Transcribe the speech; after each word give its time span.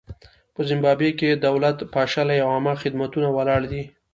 په 0.53 0.61
زیمبابوې 0.69 1.11
کې 1.19 1.29
دولت 1.45 1.77
پاشلی 1.95 2.39
او 2.43 2.49
عامه 2.55 2.73
خدمتونه 2.83 3.27
ولاړ 3.31 3.61
دي. 3.71 3.83